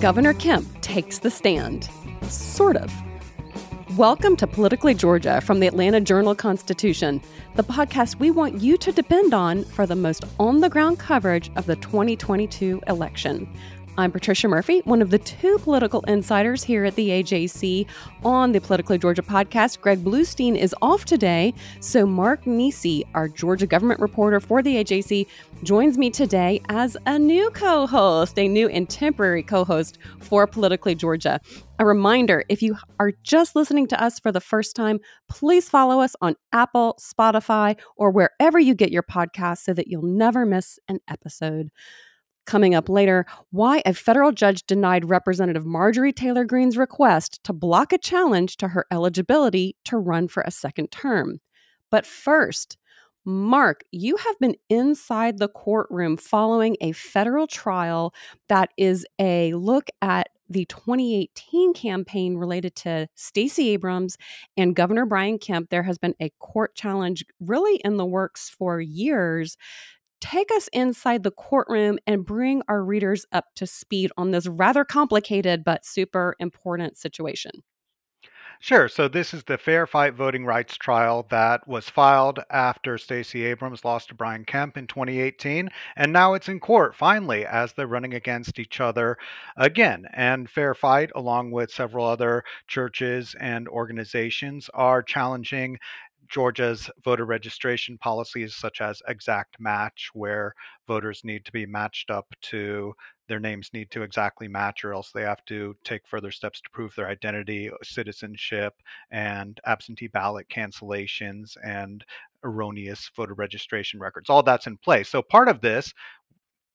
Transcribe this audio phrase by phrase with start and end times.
[0.00, 1.88] Governor Kemp takes the stand.
[2.28, 2.92] Sort of.
[3.96, 7.22] Welcome to Politically Georgia from the Atlanta Journal Constitution,
[7.54, 11.50] the podcast we want you to depend on for the most on the ground coverage
[11.56, 13.50] of the 2022 election.
[13.98, 17.86] I'm Patricia Murphy, one of the two political insiders here at the AJC
[18.24, 19.80] on the Politically Georgia podcast.
[19.80, 25.26] Greg Bluestein is off today, so Mark Niesse, our Georgia government reporter for the AJC,
[25.62, 30.46] joins me today as a new co host, a new and temporary co host for
[30.46, 31.40] Politically Georgia.
[31.78, 36.00] A reminder if you are just listening to us for the first time, please follow
[36.00, 40.78] us on Apple, Spotify, or wherever you get your podcasts so that you'll never miss
[40.86, 41.70] an episode.
[42.46, 47.92] Coming up later, why a federal judge denied Representative Marjorie Taylor Greene's request to block
[47.92, 51.40] a challenge to her eligibility to run for a second term.
[51.90, 52.78] But first,
[53.24, 58.14] Mark, you have been inside the courtroom following a federal trial
[58.48, 64.16] that is a look at the 2018 campaign related to Stacey Abrams
[64.56, 65.70] and Governor Brian Kemp.
[65.70, 69.56] There has been a court challenge really in the works for years.
[70.20, 74.84] Take us inside the courtroom and bring our readers up to speed on this rather
[74.84, 77.62] complicated but super important situation.
[78.60, 78.88] Sure.
[78.88, 83.84] So this is the Fair Fight Voting Rights trial that was filed after Stacey Abrams
[83.84, 88.14] lost to Brian Kemp in 2018, and now it's in court finally as they're running
[88.14, 89.18] against each other
[89.56, 90.06] again.
[90.14, 95.78] And Fair Fight, along with several other churches and organizations, are challenging
[96.28, 100.54] Georgia's voter registration policies, such as exact match, where
[100.86, 102.94] voters need to be matched up to
[103.28, 106.70] their names need to exactly match, or else they have to take further steps to
[106.70, 108.74] prove their identity, uh, citizenship,
[109.10, 112.04] and absentee ballot cancellations and
[112.44, 114.30] erroneous voter registration records.
[114.30, 115.08] All that's in place.
[115.08, 115.92] So part of this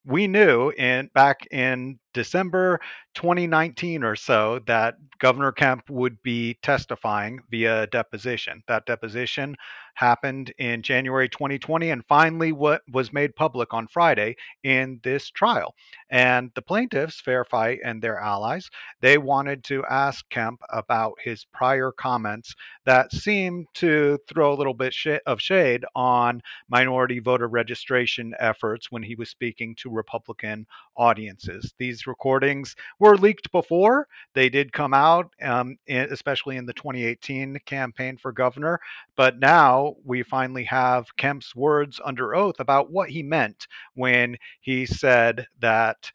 [0.06, 2.80] we knew in back in December
[3.14, 8.64] 2019 or so that Governor Kemp would be testifying via deposition.
[8.68, 9.56] That deposition
[9.96, 15.76] happened in January 2020 and finally what was made public on Friday in this trial.
[16.10, 18.70] And the plaintiffs, Fair Fight and their allies,
[19.02, 22.56] they wanted to ask Kemp about his prior comments
[22.86, 24.96] that seemed to throw a little bit
[25.26, 30.66] of shade on minority voter registration efforts when he was speaking to Republican
[30.98, 31.74] audiences.
[31.78, 34.08] These recordings were leaked before.
[34.36, 38.80] They did come out, um, especially in the 2018 campaign for governor.
[39.16, 44.86] But now we finally have Kemp's words under oath about what he meant when he
[44.86, 46.12] said that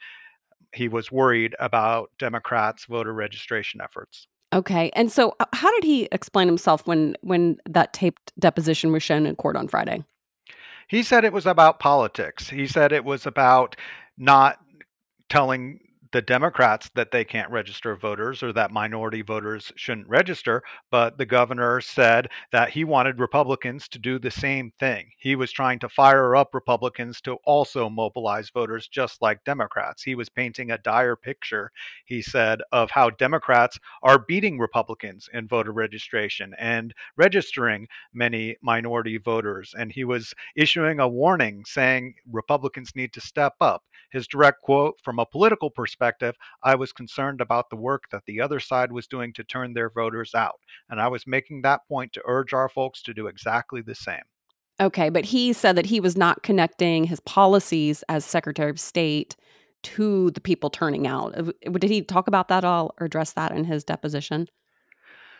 [0.73, 4.29] he was worried about Democrats' voter registration efforts.
[4.53, 4.91] Okay.
[4.95, 9.35] And so how did he explain himself when when that taped deposition was shown in
[9.35, 10.05] court on Friday?
[10.87, 12.49] He said it was about politics.
[12.49, 13.75] He said it was about
[14.17, 14.61] not
[15.29, 15.81] telling
[16.16, 21.27] the Democrats that they can't register voters or that minority voters shouldn't register, but the
[21.27, 25.10] governor said that he wanted Republicans to do the same thing.
[25.19, 30.03] He was trying to fire up Republicans to also mobilize voters just like Democrats.
[30.03, 31.71] He was painting a dire picture,
[32.07, 39.19] he said, of how Democrats are beating Republicans in voter registration and registering many minority
[39.19, 39.74] voters.
[39.78, 43.83] And he was issuing a warning saying Republicans need to step up.
[44.12, 48.23] His direct quote from a political perspective perspective, I was concerned about the work that
[48.27, 50.61] the other side was doing to turn their voters out.
[50.89, 54.23] And I was making that point to urge our folks to do exactly the same.
[54.81, 59.35] Okay, but he said that he was not connecting his policies as Secretary of State
[59.83, 61.35] to the people turning out.
[61.73, 64.49] Did he talk about that all or address that in his deposition?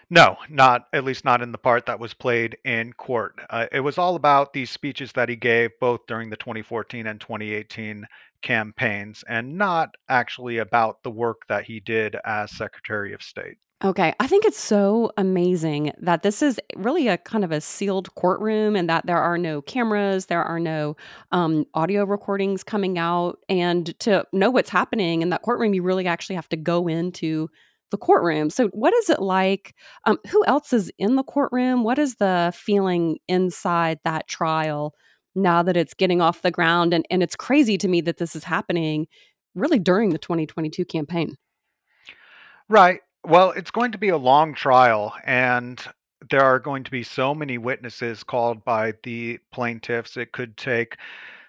[0.09, 3.41] No, not at least not in the part that was played in court.
[3.51, 7.21] Uh, it was all about these speeches that he gave both during the 2014 and
[7.21, 8.07] 2018
[8.41, 13.57] campaigns and not actually about the work that he did as Secretary of State.
[13.85, 14.15] Okay.
[14.19, 18.75] I think it's so amazing that this is really a kind of a sealed courtroom
[18.75, 20.97] and that there are no cameras, there are no
[21.33, 23.39] um, audio recordings coming out.
[23.51, 27.51] And to know what's happening in that courtroom, you really actually have to go into
[27.97, 28.51] the courtroom.
[28.51, 29.75] So, what is it like?
[30.05, 31.83] Um, who else is in the courtroom?
[31.83, 34.95] What is the feeling inside that trial
[35.35, 36.93] now that it's getting off the ground?
[36.93, 39.07] And, and it's crazy to me that this is happening
[39.55, 41.37] really during the 2022 campaign.
[42.69, 43.01] Right.
[43.25, 45.83] Well, it's going to be a long trial, and
[46.31, 50.19] there are going to be so many witnesses called by the plaintiffs.
[50.19, 50.97] It could take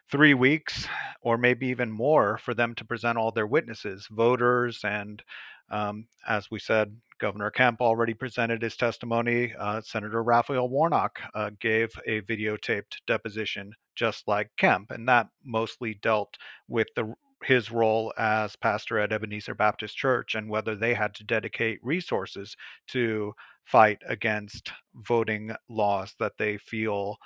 [0.09, 0.87] three weeks
[1.21, 5.21] or maybe even more for them to present all their witnesses, voters, and
[5.69, 9.53] um, as we said, Governor Kemp already presented his testimony.
[9.57, 15.95] Uh, Senator Raphael Warnock uh, gave a videotaped deposition just like Kemp, and that mostly
[15.95, 16.37] dealt
[16.67, 21.23] with the his role as pastor at Ebenezer Baptist Church and whether they had to
[21.23, 22.55] dedicate resources
[22.87, 23.33] to
[23.63, 27.17] fight against voting laws that they feel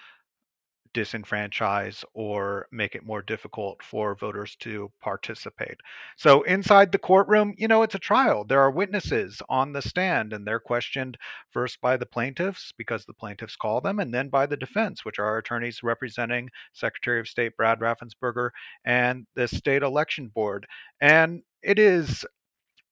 [0.94, 5.78] disenfranchise or make it more difficult for voters to participate.
[6.18, 8.44] So, inside the courtroom, you know, it's a trial.
[8.44, 11.18] There are witnesses on the stand, and they're questioned
[11.52, 15.20] first by the plaintiffs because the plaintiffs call them, and then by the defense, which
[15.20, 18.50] are attorneys representing Secretary of State Brad Raffensperger
[18.86, 20.68] and the state election board.
[21.00, 22.26] And it is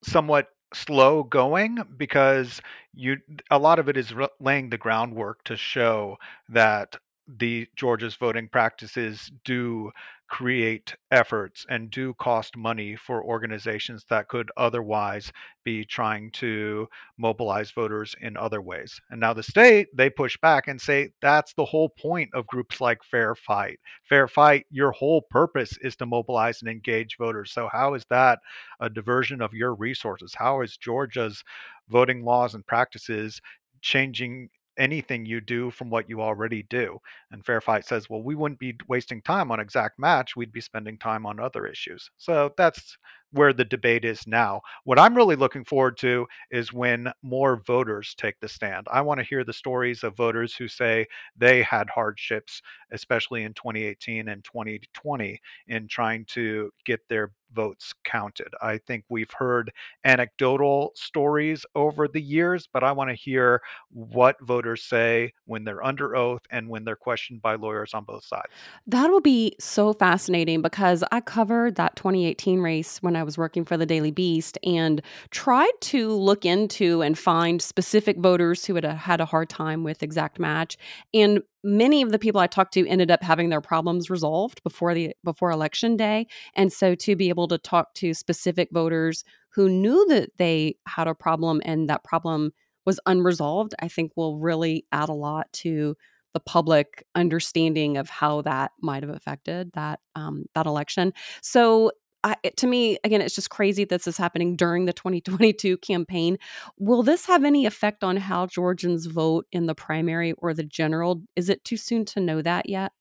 [0.04, 2.62] somewhat slow going because
[2.94, 3.18] you
[3.50, 6.18] a lot of it is laying the groundwork to show
[6.50, 6.96] that
[7.38, 9.92] the Georgia's voting practices do
[10.30, 15.32] create efforts and do cost money for organizations that could otherwise
[15.64, 16.88] be trying to
[17.18, 19.00] mobilize voters in other ways.
[19.10, 22.80] And now the state, they push back and say that's the whole point of groups
[22.80, 23.80] like Fair Fight.
[24.08, 27.52] Fair Fight, your whole purpose is to mobilize and engage voters.
[27.52, 28.40] So, how is that
[28.80, 30.34] a diversion of your resources?
[30.36, 31.44] How is Georgia's
[31.90, 33.42] voting laws and practices
[33.82, 34.50] changing
[34.80, 36.98] anything you do from what you already do.
[37.32, 40.36] And Fair Fight says, well, we wouldn't be wasting time on exact match.
[40.36, 42.10] We'd be spending time on other issues.
[42.18, 42.98] So that's
[43.32, 44.62] where the debate is now.
[44.84, 48.88] What I'm really looking forward to is when more voters take the stand.
[48.92, 52.62] I want to hear the stories of voters who say they had hardships,
[52.92, 58.48] especially in 2018 and 2020, in trying to get their votes counted.
[58.62, 59.72] I think we've heard
[60.04, 65.84] anecdotal stories over the years, but I want to hear what voters say when they're
[65.84, 68.54] under oath and when they're questioned by lawyers on both sides.
[68.88, 73.66] That will be so fascinating because I covered that 2018 race when I was working
[73.66, 75.02] for the Daily Beast and
[75.32, 79.84] tried to look into and find specific voters who had a, had a hard time
[79.84, 80.78] with exact match.
[81.14, 84.94] And many of the people I talked to ended up having their problems resolved before
[84.94, 86.28] the before election day.
[86.56, 91.08] And so to be able to talk to specific voters who knew that they had
[91.08, 92.52] a problem and that problem
[92.86, 95.96] was unresolved, I think will really add a lot to
[96.34, 101.14] the public understanding of how that might have affected that um, that election.
[101.42, 101.92] So
[102.24, 106.38] I, to me, again, it's just crazy this is happening during the 2022 campaign.
[106.78, 111.22] Will this have any effect on how Georgians vote in the primary or the general?
[111.36, 112.92] Is it too soon to know that yet?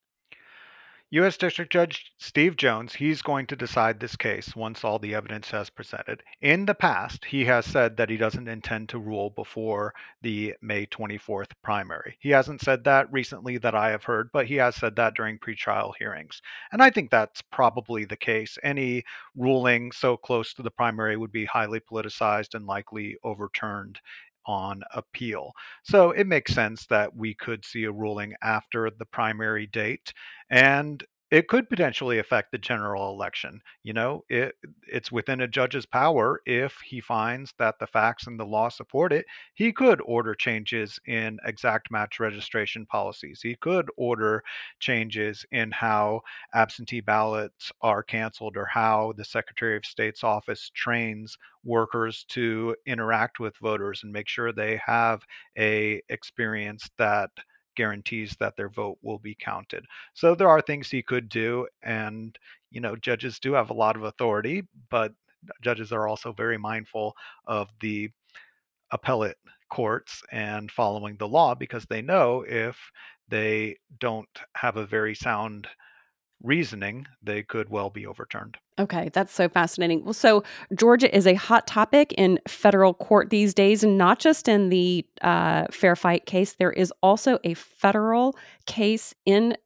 [1.10, 1.38] U.S.
[1.38, 5.70] District Judge Steve Jones, he's going to decide this case once all the evidence has
[5.70, 6.22] presented.
[6.42, 10.85] In the past, he has said that he doesn't intend to rule before the May
[10.85, 12.18] 24th primary.
[12.21, 15.38] He hasn't said that recently that I have heard, but he has said that during
[15.38, 16.42] pretrial hearings.
[16.73, 18.59] And I think that's probably the case.
[18.62, 19.02] Any
[19.35, 23.99] ruling so close to the primary would be highly politicized and likely overturned
[24.47, 25.52] on appeal.
[25.85, 30.12] So it makes sense that we could see a ruling after the primary date.
[30.50, 33.61] And it could potentially affect the general election.
[33.82, 34.54] You know, it
[34.87, 39.12] it's within a judge's power if he finds that the facts and the law support
[39.12, 39.26] it.
[39.54, 43.40] He could order changes in exact match registration policies.
[43.42, 44.42] He could order
[44.80, 46.23] changes in how
[46.54, 53.38] absentee ballots are canceled or how the Secretary of State's office trains workers to interact
[53.40, 55.23] with voters and make sure they have
[55.58, 57.30] a experience that
[57.78, 59.87] guarantees that their vote will be counted.
[60.12, 62.37] So there are things he could do, and
[62.70, 65.12] you know, judges do have a lot of authority, but
[65.62, 67.14] judges are also very mindful
[67.47, 68.11] of the
[68.90, 69.38] appellate
[69.70, 72.76] courts and following the law because they know if
[73.28, 75.68] they don't have a very sound
[76.42, 78.59] reasoning, they could well be overturned.
[78.78, 80.04] Okay, that's so fascinating.
[80.04, 84.49] Well, so Georgia is a hot topic in federal court these days, and not just
[84.49, 86.54] in the uh, fair fight case.
[86.54, 89.57] There is also a federal case in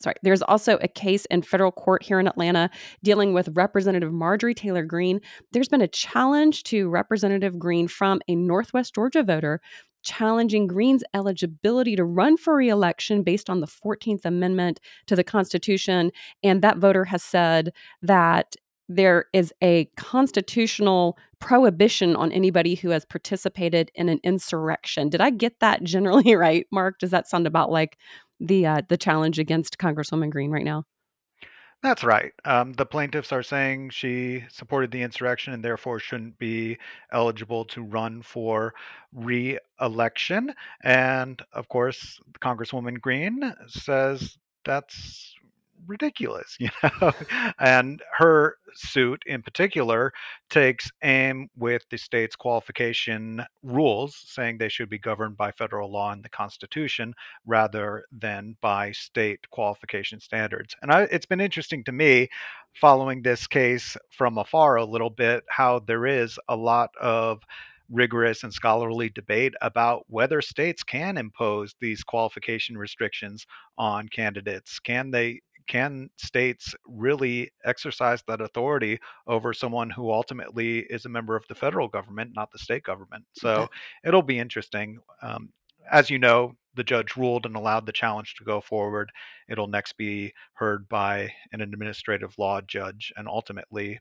[0.00, 2.70] sorry, there's also a case in federal court here in Atlanta
[3.02, 5.20] dealing with Representative Marjorie Taylor Greene.
[5.52, 9.60] There's been a challenge to Representative Greene from a Northwest Georgia voter
[10.02, 16.10] challenging Greene's eligibility to run for reelection based on the 14th Amendment to the Constitution.
[16.42, 18.54] And that voter has said that
[18.88, 25.10] there is a constitutional prohibition on anybody who has participated in an insurrection.
[25.10, 26.98] Did I get that generally right, Mark?
[26.98, 27.98] Does that sound about like
[28.40, 30.84] the uh, the challenge against Congresswoman Green right now?
[31.82, 32.32] That's right.
[32.44, 36.78] Um, the plaintiffs are saying she supported the insurrection and therefore shouldn't be
[37.12, 38.74] eligible to run for
[39.12, 40.54] re election.
[40.82, 45.34] And of course, Congresswoman Greene says that's
[45.86, 47.12] ridiculous, you know.
[47.58, 50.12] and her suit in particular
[50.50, 56.12] takes aim with the state's qualification rules, saying they should be governed by federal law
[56.12, 57.14] and the Constitution
[57.46, 60.74] rather than by state qualification standards.
[60.82, 62.28] And I, it's been interesting to me
[62.74, 67.42] following this case from afar a little bit how there is a lot of
[67.90, 73.46] rigorous and scholarly debate about whether states can impose these qualification restrictions
[73.78, 74.78] on candidates.
[74.78, 81.36] Can they can states really exercise that authority over someone who ultimately is a member
[81.36, 83.24] of the federal government, not the state government?
[83.34, 83.68] So
[84.04, 84.98] it'll be interesting.
[85.22, 85.50] Um,
[85.90, 89.10] as you know, the judge ruled and allowed the challenge to go forward.
[89.48, 94.00] It'll next be heard by an administrative law judge and ultimately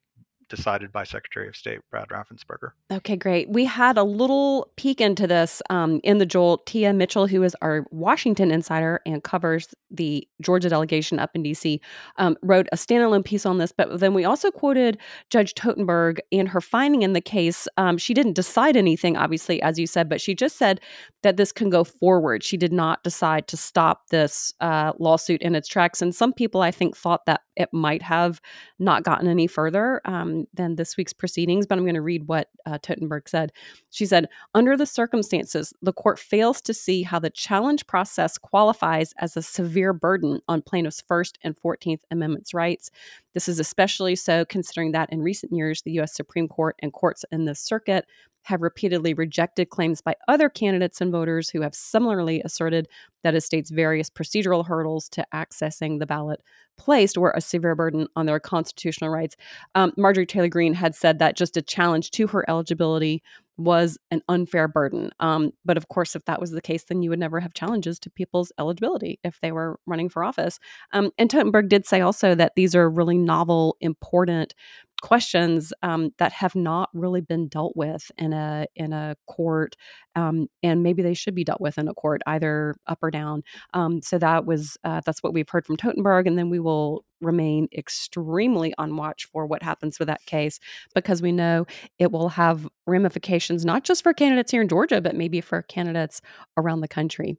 [0.50, 2.72] decided by Secretary of State Brad Raffensperger.
[2.92, 3.50] Okay, great.
[3.50, 6.66] We had a little peek into this um, in the Jolt.
[6.66, 11.80] Tia Mitchell, who is our Washington insider and covers the Georgia delegation up in DC,
[12.18, 13.72] um, wrote a standalone piece on this.
[13.72, 14.98] But then we also quoted
[15.30, 17.68] Judge Totenberg and her finding in the case.
[17.78, 20.82] Um, she didn't decide anything, obviously, as you said, but she just said
[21.24, 22.44] that this can go forward.
[22.44, 26.02] She did not decide to stop this uh, lawsuit in its tracks.
[26.02, 28.40] And some people, I think, thought that it might have
[28.80, 31.66] not gotten any further um, than this week's proceedings.
[31.66, 33.52] But I'm going to read what uh, Totenberg said.
[33.90, 39.14] She said, Under the circumstances, the court fails to see how the challenge process qualifies
[39.20, 42.92] as a severe burden on plaintiffs' First and 14th Amendments rights.
[43.38, 46.16] This is especially so considering that in recent years, the U.S.
[46.16, 48.08] Supreme Court and courts in this circuit
[48.46, 52.88] have repeatedly rejected claims by other candidates and voters who have similarly asserted
[53.22, 56.42] that a state's various procedural hurdles to accessing the ballot
[56.78, 59.36] placed were a severe burden on their constitutional rights.
[59.76, 63.22] Um, Marjorie Taylor Greene had said that just a challenge to her eligibility
[63.58, 65.10] was an unfair burden.
[65.20, 68.00] Um, but of course, if that was the case, then you would never have challenges
[68.00, 70.60] to people's eligibility if they were running for office.
[70.94, 74.54] Um, and Totenberg did say also that these are really novel, important
[75.02, 79.76] questions um, that have not really been dealt with in a in a court,
[80.16, 83.44] um, and maybe they should be dealt with in a court, either up or down.
[83.74, 87.04] Um, so that was uh, that's what we've heard from Totenberg, and then we will
[87.22, 90.60] remain extremely on watch for what happens with that case
[90.94, 91.66] because we know
[91.98, 96.22] it will have ramifications not just for candidates here in Georgia, but maybe for candidates
[96.58, 97.38] around the country.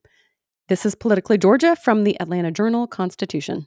[0.69, 3.67] This is Politically Georgia from the Atlanta Journal Constitution.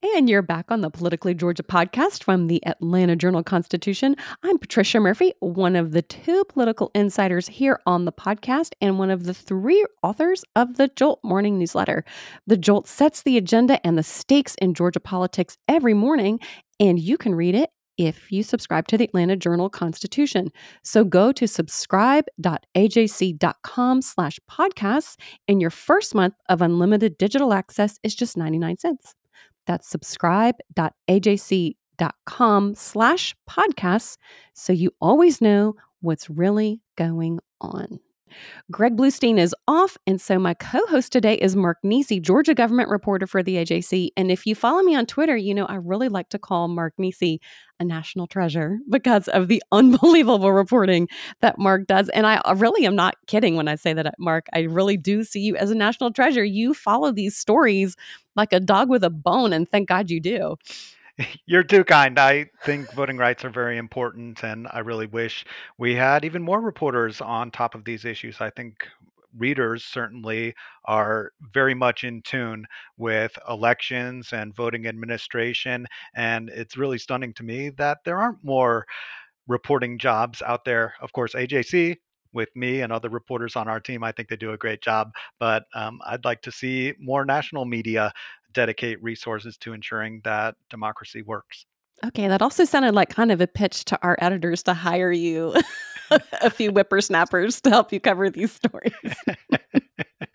[0.00, 4.14] And you're back on the Politically Georgia podcast from the Atlanta Journal Constitution.
[4.44, 9.10] I'm Patricia Murphy, one of the two political insiders here on the podcast and one
[9.10, 12.04] of the three authors of the Jolt morning newsletter.
[12.46, 16.38] The Jolt sets the agenda and the stakes in Georgia politics every morning,
[16.78, 20.52] and you can read it if you subscribe to the Atlanta Journal Constitution.
[20.84, 25.16] So go to subscribe.ajc.com slash podcasts,
[25.48, 29.16] and your first month of unlimited digital access is just 99 cents.
[29.68, 34.16] That's subscribe.ajc.com slash podcasts
[34.54, 38.00] so you always know what's really going on.
[38.70, 42.88] Greg Bluestein is off, and so my co host today is Mark Niesse, Georgia government
[42.88, 44.10] reporter for the AJC.
[44.16, 46.94] And if you follow me on Twitter, you know I really like to call Mark
[46.98, 47.38] Niesse
[47.80, 51.08] a national treasure because of the unbelievable reporting
[51.40, 52.08] that Mark does.
[52.10, 54.46] And I really am not kidding when I say that, uh, Mark.
[54.52, 56.44] I really do see you as a national treasure.
[56.44, 57.96] You follow these stories
[58.36, 60.56] like a dog with a bone, and thank God you do.
[61.46, 62.18] You're too kind.
[62.18, 65.44] I think voting rights are very important, and I really wish
[65.78, 68.40] we had even more reporters on top of these issues.
[68.40, 68.86] I think
[69.36, 70.54] readers certainly
[70.86, 75.86] are very much in tune with elections and voting administration.
[76.14, 78.86] And it's really stunning to me that there aren't more
[79.46, 80.94] reporting jobs out there.
[81.00, 81.96] Of course, AJC.
[82.34, 85.12] With me and other reporters on our team, I think they do a great job.
[85.40, 88.12] But um, I'd like to see more national media
[88.52, 91.66] dedicate resources to ensuring that democracy works.
[92.04, 95.54] Okay, that also sounded like kind of a pitch to our editors to hire you
[96.40, 98.92] a few whippersnappers to help you cover these stories.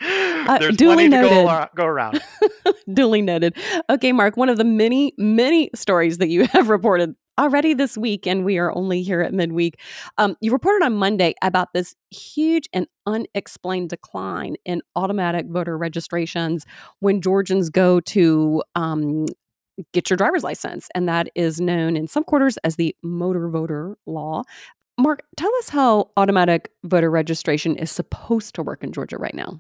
[0.02, 1.30] uh, There's duly noted.
[1.30, 2.22] Go, go around.
[2.94, 3.56] duly noted.
[3.90, 8.28] Okay, Mark, one of the many, many stories that you have reported already this week,
[8.28, 9.80] and we are only here at midweek.
[10.18, 16.66] Um, you reported on Monday about this huge and unexplained decline in automatic voter registrations
[17.00, 19.26] when Georgians go to um,
[19.94, 20.88] get your driver's license.
[20.94, 24.44] And that is known in some quarters as the motor voter law.
[25.00, 29.60] Mark, tell us how automatic voter registration is supposed to work in Georgia right now.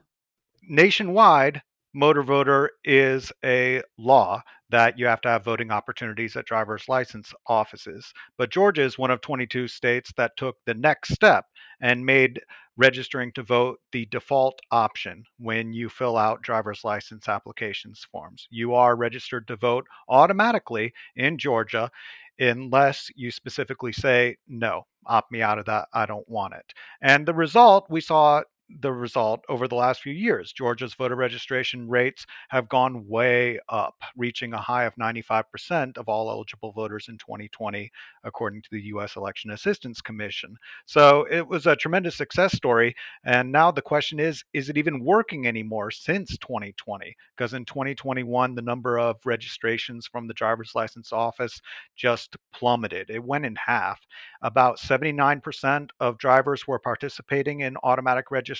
[0.69, 1.61] Nationwide,
[1.93, 7.33] motor voter is a law that you have to have voting opportunities at driver's license
[7.47, 8.11] offices.
[8.37, 11.45] But Georgia is one of 22 states that took the next step
[11.81, 12.41] and made
[12.75, 18.47] registering to vote the default option when you fill out driver's license applications forms.
[18.49, 21.91] You are registered to vote automatically in Georgia
[22.39, 25.87] unless you specifically say, no, opt me out of that.
[25.93, 26.65] I don't want it.
[27.01, 28.41] And the result, we saw
[28.81, 30.51] the result over the last few years.
[30.51, 36.29] Georgia's voter registration rates have gone way up, reaching a high of 95% of all
[36.29, 37.91] eligible voters in 2020,
[38.23, 39.15] according to the U.S.
[39.15, 40.55] Election Assistance Commission.
[40.85, 42.95] So it was a tremendous success story.
[43.25, 47.15] And now the question is is it even working anymore since 2020?
[47.35, 51.61] Because in 2021, the number of registrations from the driver's license office
[51.95, 53.09] just plummeted.
[53.09, 53.99] It went in half.
[54.41, 58.52] About 79% of drivers were participating in automatic registration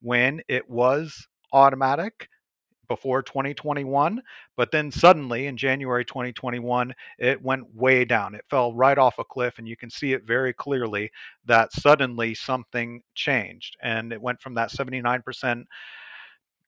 [0.00, 2.28] when it was automatic
[2.88, 4.20] before 2021.
[4.56, 8.34] But then suddenly in January 2021, it went way down.
[8.34, 11.10] It fell right off a cliff, and you can see it very clearly
[11.46, 13.76] that suddenly something changed.
[13.82, 15.64] And it went from that 79%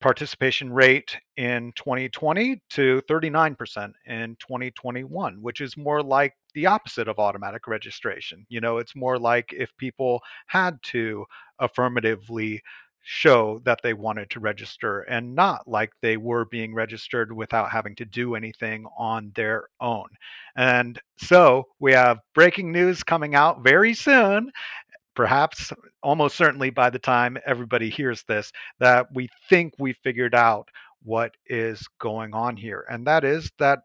[0.04, 7.18] participation rate in 2020 to 39% in 2021, which is more like the opposite of
[7.18, 8.44] automatic registration.
[8.50, 11.24] You know, it's more like if people had to
[11.58, 12.60] affirmatively
[13.02, 17.96] show that they wanted to register and not like they were being registered without having
[17.96, 20.08] to do anything on their own.
[20.54, 24.50] And so we have breaking news coming out very soon
[25.14, 25.72] perhaps
[26.03, 30.68] almost certainly by the time everybody hears this, that we think we figured out
[31.03, 32.85] what is going on here.
[32.90, 33.81] And that is that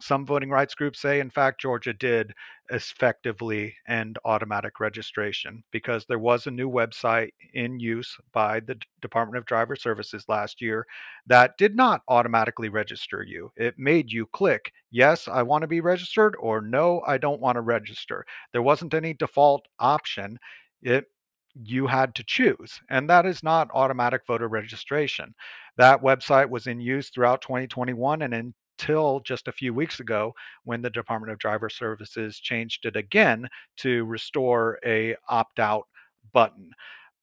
[0.00, 2.32] some voting rights groups say, in fact, Georgia did
[2.70, 9.38] effectively end automatic registration because there was a new website in use by the Department
[9.38, 10.86] of Driver Services last year
[11.26, 13.50] that did not automatically register you.
[13.56, 17.56] It made you click, yes, I want to be registered, or no, I don't want
[17.56, 18.24] to register.
[18.52, 20.38] There wasn't any default option
[20.82, 21.06] it
[21.54, 25.34] you had to choose, and that is not automatic voter registration.
[25.76, 30.32] That website was in use throughout 2021 and until just a few weeks ago
[30.64, 35.86] when the Department of Driver Services changed it again to restore a opt-out
[36.32, 36.70] button.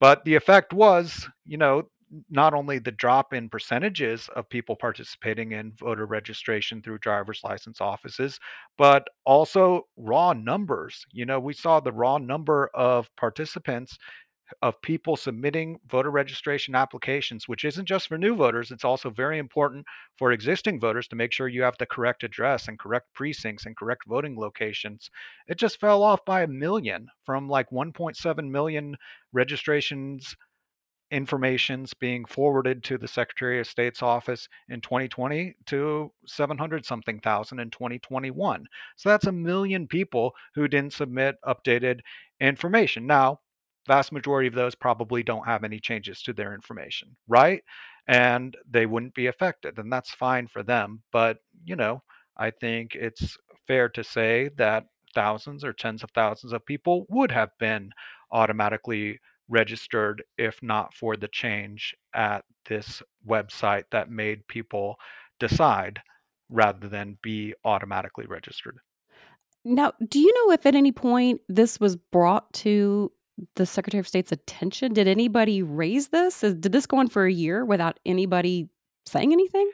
[0.02, 1.84] But the effect was, you know,
[2.30, 7.82] not only the drop in percentages of people participating in voter registration through driver's license
[7.82, 8.39] offices,
[8.78, 11.06] but also raw numbers.
[11.12, 13.97] You know, we saw the raw number of participants
[14.62, 19.39] of people submitting voter registration applications, which isn't just for new voters, it's also very
[19.39, 19.86] important
[20.17, 23.75] for existing voters to make sure you have the correct address and correct precincts and
[23.75, 25.10] correct voting locations.
[25.47, 28.95] It just fell off by a million from like 1.7 million
[29.34, 30.36] registrations
[31.15, 37.60] information's being forwarded to the Secretary of State's office in 2020 to 700 something thousand
[37.60, 38.65] in 2021.
[38.97, 41.99] So that's a million people who didn't submit updated
[42.39, 43.08] information.
[43.08, 43.39] Now,
[43.88, 47.63] vast majority of those probably don't have any changes to their information, right?
[48.08, 49.78] and they wouldn't be affected.
[49.80, 51.01] And that's fine for them.
[51.12, 52.04] But, you know,
[52.38, 57.32] I think it's fair to say that thousands or tens of thousands of people would
[57.32, 57.91] have been
[58.32, 64.97] automatically registered if not for the change at this website that made people
[65.39, 65.99] decide
[66.49, 68.77] rather than be automatically registered.
[69.63, 73.12] Now, do you know if at any point this was brought to
[73.55, 74.93] the Secretary of State's attention?
[74.93, 76.41] Did anybody raise this?
[76.41, 78.69] Did this go on for a year without anybody
[79.05, 79.69] saying anything?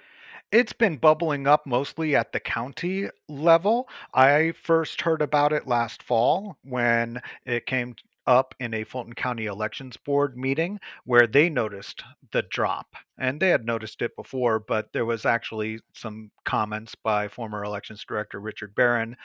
[0.51, 3.87] It's been bubbling up mostly at the county level.
[4.13, 7.95] I first heard about it last fall when it came
[8.27, 12.95] up in a Fulton County Elections Board meeting where they noticed the drop.
[13.17, 18.03] And they had noticed it before, but there was actually some comments by former elections
[18.07, 19.15] director Richard Barron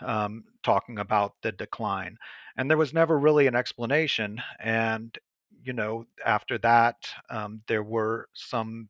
[0.00, 2.16] um, talking about the decline.
[2.56, 4.40] And there was never really an explanation.
[4.58, 5.16] And,
[5.62, 6.96] you know, after that,
[7.28, 8.88] um, there were some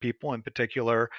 [0.00, 1.10] people in particular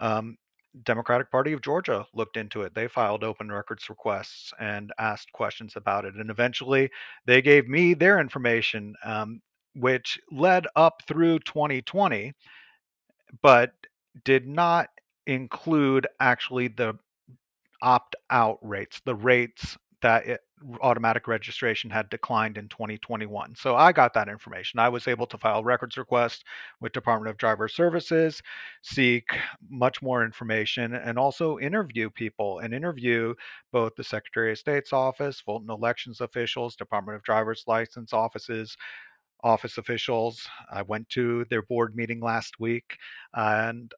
[0.00, 0.36] um,
[0.84, 2.74] Democratic Party of Georgia looked into it.
[2.74, 6.14] They filed open records requests and asked questions about it.
[6.14, 6.90] And eventually
[7.26, 9.40] they gave me their information, um,
[9.74, 12.32] which led up through 2020,
[13.42, 13.72] but
[14.24, 14.88] did not
[15.26, 16.98] include actually the
[17.82, 20.40] opt out rates, the rates that it,
[20.80, 23.54] automatic registration had declined in 2021.
[23.56, 24.80] So I got that information.
[24.80, 26.44] I was able to file records requests
[26.80, 28.42] with Department of Driver Services,
[28.82, 29.24] seek
[29.70, 33.34] much more information, and also interview people and interview
[33.72, 38.76] both the Secretary of State's office, Fulton elections officials, Department of Driver's License offices,
[39.42, 40.48] office officials.
[40.70, 42.96] I went to their board meeting last week
[43.34, 43.92] and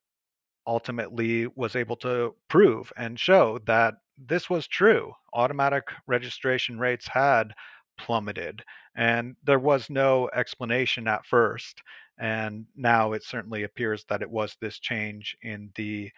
[0.67, 5.13] ultimately was able to prove and show that this was true.
[5.33, 7.53] Automatic registration rates had
[7.99, 8.63] plummeted,
[8.97, 11.83] and there was no explanation at first.
[12.19, 16.11] And now it certainly appears that it was this change in the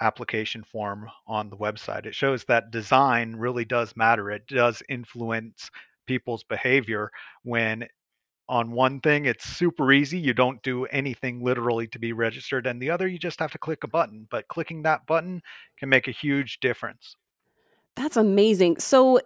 [0.00, 2.06] application form on the website.
[2.06, 4.30] It shows that design really does matter.
[4.30, 5.70] It does influence
[6.06, 7.10] people's behavior
[7.44, 7.86] when
[8.48, 12.82] on one thing it's super easy you don't do anything literally to be registered and
[12.82, 15.40] the other you just have to click a button but clicking that button
[15.78, 17.16] can make a huge difference
[17.96, 18.78] that's amazing.
[18.78, 19.20] So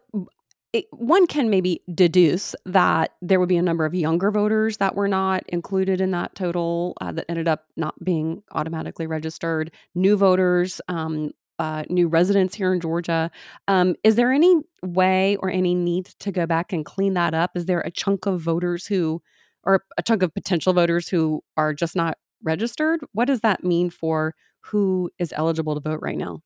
[0.73, 4.95] it, one can maybe deduce that there would be a number of younger voters that
[4.95, 10.17] were not included in that total uh, that ended up not being automatically registered, new
[10.17, 13.31] voters, um, uh, new residents here in Georgia.
[13.69, 17.57] Um, is there any way or any need to go back and clean that up?
[17.57, 19.23] Is there a chunk of voters who,
[19.65, 23.01] or a chunk of potential voters who are just not registered?
[23.13, 26.43] What does that mean for who is eligible to vote right now?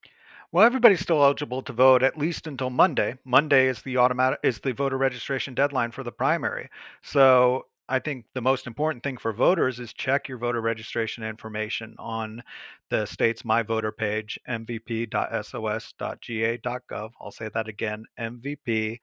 [0.53, 3.14] Well, everybody's still eligible to vote at least until Monday.
[3.25, 6.68] Monday is the automatic is the voter registration deadline for the primary.
[7.03, 11.96] So I think the most important thing for voters is check your voter registration information
[11.98, 12.40] on
[12.88, 15.11] the state's My Voter page, mvp.sos.ga.gov.
[17.20, 19.00] I'll say that again, mvp.sos.ga.gov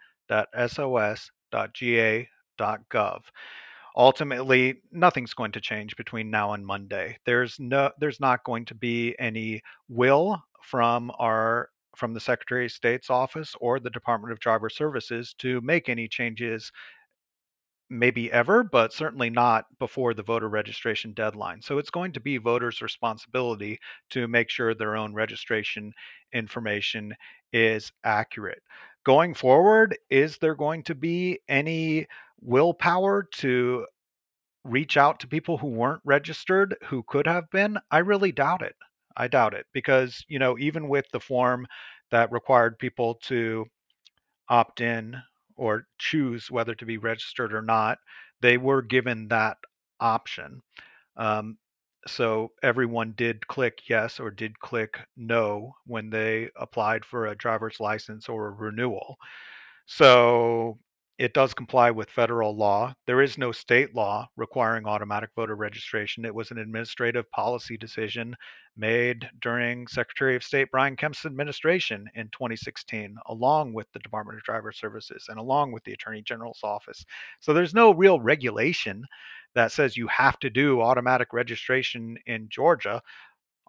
[3.97, 7.17] ultimately nothing's going to change between now and Monday.
[7.25, 12.71] There's no there's not going to be any will from our from the Secretary of
[12.71, 16.71] State's office or the Department of Driver Services to make any changes
[17.89, 21.61] maybe ever, but certainly not before the voter registration deadline.
[21.61, 23.79] So it's going to be voters' responsibility
[24.11, 25.93] to make sure their own registration
[26.33, 27.15] information
[27.53, 28.61] is accurate.
[29.05, 32.07] Going forward, is there going to be any
[32.41, 33.85] willpower to
[34.63, 37.77] reach out to people who weren't registered who could have been?
[37.89, 38.75] I really doubt it.
[39.15, 41.65] I doubt it because, you know, even with the form
[42.11, 43.65] that required people to
[44.49, 45.21] opt in
[45.57, 47.97] or choose whether to be registered or not,
[48.41, 49.57] they were given that
[49.99, 50.61] option.
[51.17, 51.57] Um,
[52.05, 57.79] so everyone did click yes or did click no when they applied for a driver's
[57.79, 59.17] license or a renewal.
[59.87, 60.79] So
[61.17, 62.93] it does comply with federal law.
[63.07, 66.25] There is no state law requiring automatic voter registration.
[66.25, 68.35] It was an administrative policy decision
[68.75, 74.43] made during Secretary of State Brian Kemp's administration in 2016, along with the Department of
[74.43, 77.03] Driver Services and along with the Attorney General's office.
[77.39, 79.03] So there's no real regulation
[79.55, 83.01] that says you have to do automatic registration in Georgia.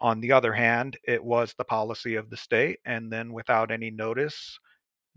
[0.00, 3.90] On the other hand, it was the policy of the state, and then without any
[3.90, 4.58] notice,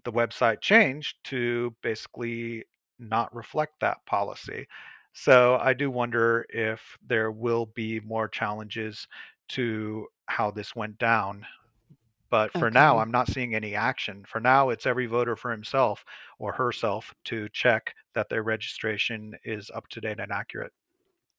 [0.03, 2.65] the website changed to basically
[2.99, 4.67] not reflect that policy.
[5.13, 9.07] So I do wonder if there will be more challenges
[9.49, 11.45] to how this went down.
[12.29, 12.73] But for okay.
[12.73, 14.23] now, I'm not seeing any action.
[14.25, 16.05] For now, it's every voter for himself
[16.39, 20.71] or herself to check that their registration is up to date and accurate.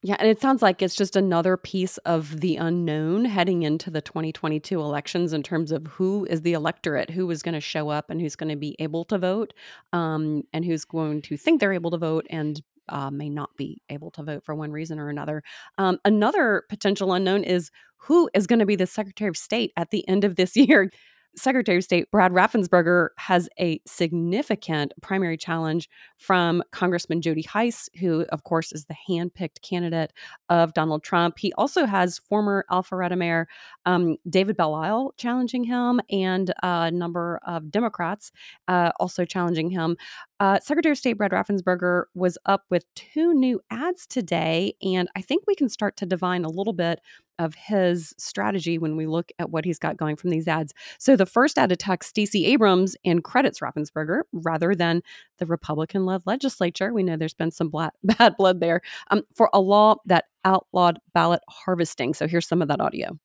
[0.05, 4.01] Yeah, and it sounds like it's just another piece of the unknown heading into the
[4.01, 8.09] 2022 elections in terms of who is the electorate, who is going to show up
[8.09, 9.53] and who's going to be able to vote,
[9.93, 13.81] um, and who's going to think they're able to vote and uh, may not be
[13.89, 15.41] able to vote for one reason or another.
[15.77, 19.91] Um, another potential unknown is who is going to be the Secretary of State at
[19.91, 20.89] the end of this year.
[21.35, 28.25] Secretary of State Brad Raffensperger has a significant primary challenge from Congressman Jody Hice, who,
[28.29, 30.13] of course, is the handpicked candidate
[30.49, 31.39] of Donald Trump.
[31.39, 33.47] He also has former Alpharetta Mayor
[33.85, 38.31] um, David Belle Isle challenging him, and a number of Democrats
[38.67, 39.97] uh, also challenging him.
[40.39, 45.21] Uh, Secretary of State Brad Raffensperger was up with two new ads today, and I
[45.21, 46.99] think we can start to divine a little bit
[47.39, 50.73] of his strategy when we look at what he's got going from these ads.
[50.99, 55.01] So the first ad attacks Stacey Abrams and credits Raffensperger rather than
[55.39, 56.93] the Republican led legislature.
[56.93, 60.99] We know there's been some bla- bad blood there um, for a law that outlawed
[61.13, 62.13] ballot harvesting.
[62.13, 63.17] So here's some of that audio.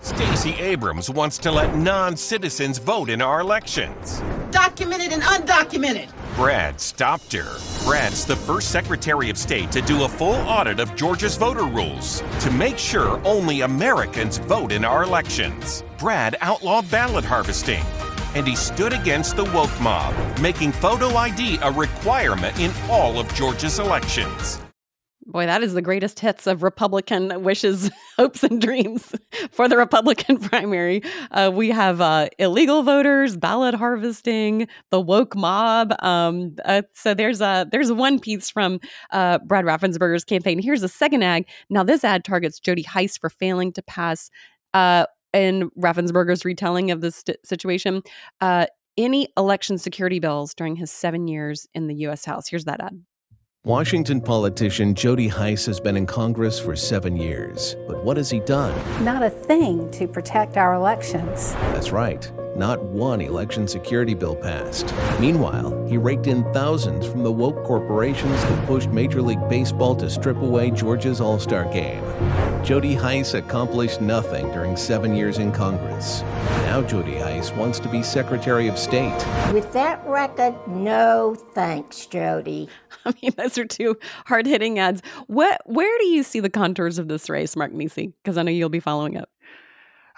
[0.00, 4.22] Stacey Abrams wants to let non citizens vote in our elections.
[4.50, 6.10] Documented and undocumented.
[6.36, 7.56] Brad stopped her.
[7.82, 12.22] Brad's the first Secretary of State to do a full audit of Georgia's voter rules
[12.40, 15.82] to make sure only Americans vote in our elections.
[15.98, 17.82] Brad outlawed ballot harvesting.
[18.34, 23.32] And he stood against the woke mob, making photo ID a requirement in all of
[23.32, 24.60] Georgia's elections.
[25.28, 29.12] Boy, that is the greatest hits of Republican wishes, hopes, and dreams
[29.50, 31.02] for the Republican primary.
[31.32, 35.92] Uh, we have uh, illegal voters, ballot harvesting, the woke mob.
[35.98, 38.78] Um, uh, so there's a there's one piece from
[39.10, 40.60] uh, Brad Raffensperger's campaign.
[40.62, 41.44] Here's a second ad.
[41.70, 44.30] Now this ad targets Jody Hice for failing to pass.
[44.74, 48.02] Uh, in Raffensperger's retelling of this st- situation,
[48.40, 52.24] uh, any election security bills during his seven years in the U.S.
[52.24, 52.48] House.
[52.48, 53.02] Here's that ad.
[53.66, 57.74] Washington politician Jody Hice has been in Congress for seven years.
[57.88, 58.72] But what has he done?
[59.04, 61.52] Not a thing to protect our elections.
[61.72, 62.30] That's right.
[62.56, 64.94] Not one election security bill passed.
[65.20, 70.08] Meanwhile, he raked in thousands from the woke corporations that pushed Major League Baseball to
[70.08, 72.02] strip away Georgia's All Star game.
[72.64, 76.22] Jody Hice accomplished nothing during seven years in Congress.
[76.64, 79.22] Now Jody Hice wants to be Secretary of State.
[79.52, 82.70] With that record, no thanks, Jody.
[83.04, 85.02] I mean, those are two hard hitting ads.
[85.26, 88.14] What, where do you see the contours of this race, Mark Niesse?
[88.22, 89.28] Because I know you'll be following up.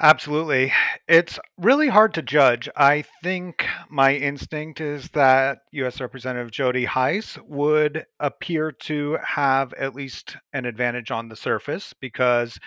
[0.01, 0.73] Absolutely.
[1.09, 2.69] It's really hard to judge.
[2.77, 6.01] I think my instinct is that U.S.
[6.01, 12.61] Representative Jody Hice would appear to have at least an advantage on the surface because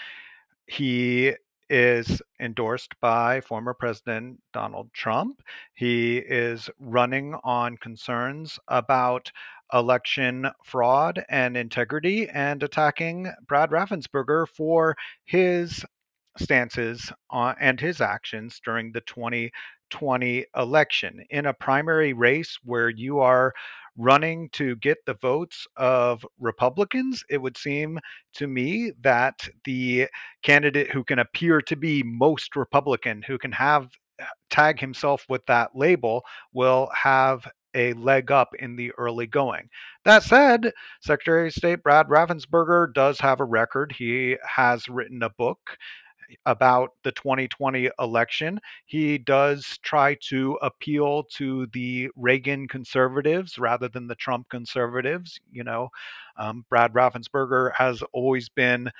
[0.67, 1.33] he
[1.69, 5.41] is endorsed by former President Donald Trump.
[5.73, 9.31] He is running on concerns about
[9.73, 15.85] election fraud and integrity and attacking Brad Raffensperger for his
[16.37, 21.23] stances on, and his actions during the 2020 election.
[21.29, 23.53] In a primary race where you are
[23.97, 27.99] running to get the votes of Republicans, it would seem
[28.33, 30.07] to me that the
[30.43, 33.89] candidate who can appear to be most Republican, who can have
[34.19, 39.69] eh, tag himself with that label, will have a leg up in the early going.
[40.03, 43.93] That said, Secretary of State Brad Raffensperger does have a record.
[43.97, 45.77] He has written a book
[46.45, 48.59] about the 2020 election.
[48.85, 55.39] He does try to appeal to the Reagan conservatives rather than the Trump conservatives.
[55.51, 55.89] You know,
[56.37, 58.91] um, Brad Raffensperger has always been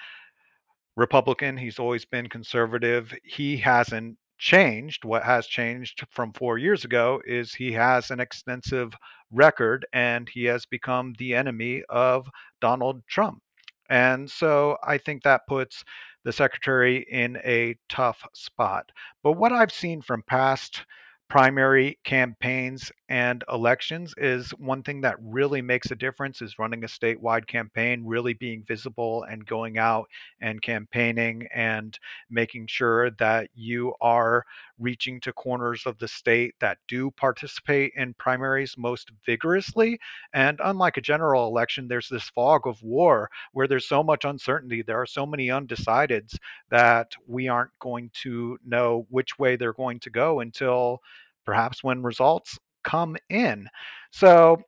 [0.98, 3.14] Republican, he's always been conservative.
[3.24, 5.06] He hasn't changed.
[5.06, 8.94] What has changed from four years ago is he has an extensive
[9.32, 12.28] record and he has become the enemy of
[12.60, 13.42] Donald Trump.
[13.90, 15.84] And so I think that puts
[16.24, 18.92] the secretary in a tough spot.
[19.24, 20.86] But what I've seen from past
[21.30, 26.88] primary campaigns and elections is one thing that really makes a difference is running a
[26.88, 30.08] statewide campaign, really being visible and going out
[30.40, 34.46] and campaigning and making sure that you are
[34.80, 40.00] reaching to corners of the state that do participate in primaries most vigorously.
[40.34, 44.84] And unlike a general election, there's this fog of war where there's so much uncertainty.
[44.84, 46.38] There are so many undecideds
[46.70, 51.02] that we aren't going to know which way they're going to go until
[51.44, 53.68] perhaps when results come in.
[54.12, 54.62] So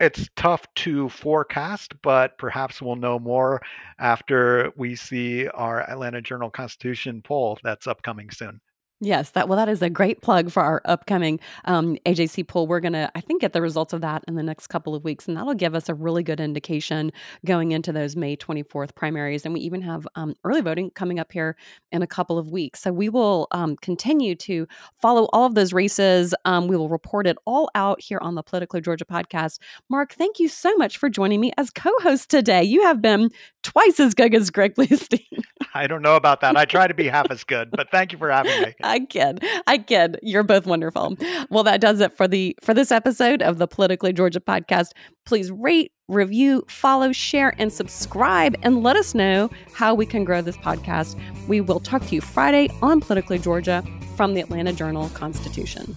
[0.00, 3.62] it's tough to forecast, but perhaps we'll know more
[3.98, 8.60] after we see our Atlanta Journal Constitution poll that's upcoming soon.
[9.04, 12.66] Yes, that well, that is a great plug for our upcoming um, AJC poll.
[12.66, 15.28] We're to, I think, get the results of that in the next couple of weeks,
[15.28, 17.12] and that'll give us a really good indication
[17.44, 19.44] going into those May 24th primaries.
[19.44, 21.54] And we even have um, early voting coming up here
[21.92, 22.80] in a couple of weeks.
[22.80, 24.66] So we will um, continue to
[25.02, 26.34] follow all of those races.
[26.46, 29.58] Um, we will report it all out here on the Politically Georgia podcast.
[29.90, 32.62] Mark, thank you so much for joining me as co-host today.
[32.62, 33.28] You have been
[33.64, 35.42] twice as good as Greg Bluestein.
[35.74, 36.56] I don't know about that.
[36.56, 38.74] I try to be half as good, but thank you for having me.
[38.84, 39.44] I kid.
[39.66, 40.20] I kid.
[40.22, 41.16] You're both wonderful.
[41.50, 44.90] Well, that does it for the for this episode of the Politically Georgia podcast.
[45.26, 50.42] Please rate, review, follow, share, and subscribe, and let us know how we can grow
[50.42, 51.18] this podcast.
[51.48, 53.82] We will talk to you Friday on Politically Georgia
[54.16, 55.96] from the Atlanta Journal Constitution.